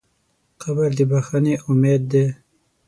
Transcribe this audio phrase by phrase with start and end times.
[0.61, 2.25] قبر د بښنې امید دی.